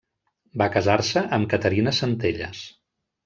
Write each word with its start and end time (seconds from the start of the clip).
Va 0.61 0.67
casar-se 0.75 1.23
amb 1.37 1.49
Caterina 1.53 1.95
Centelles. 1.99 2.63